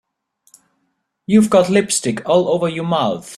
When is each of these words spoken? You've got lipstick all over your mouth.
You've 1.27 1.51
got 1.51 1.69
lipstick 1.69 2.27
all 2.27 2.47
over 2.49 2.67
your 2.67 2.87
mouth. 2.87 3.29